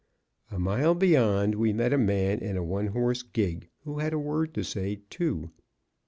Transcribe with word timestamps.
A 0.49 0.57
mile 0.57 0.95
beyond, 0.95 1.53
we 1.53 1.73
met 1.73 1.93
a 1.93 1.97
man 1.99 2.39
in 2.39 2.57
a 2.57 2.63
one 2.63 2.87
horse 2.87 3.21
gig, 3.21 3.69
who 3.83 3.99
had 3.99 4.13
a 4.13 4.17
word 4.17 4.51
to 4.55 4.63
say, 4.63 5.01
too. 5.11 5.51